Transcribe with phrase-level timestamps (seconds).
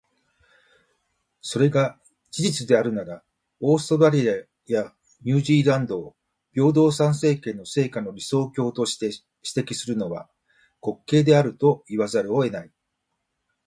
[1.41, 1.99] それが
[2.31, 3.23] 事実であるなら、
[3.59, 4.33] オーストラリア
[4.65, 6.15] やニュージーランドを
[6.55, 9.11] 平等参政権の成果の理想郷として
[9.53, 10.27] 指摘するのは、
[10.81, 12.71] 滑稽であると言わざるを得ない。